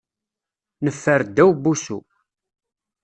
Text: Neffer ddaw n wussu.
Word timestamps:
Neffer 0.83 1.21
ddaw 1.27 1.51
n 1.55 1.59
wussu. 1.63 1.99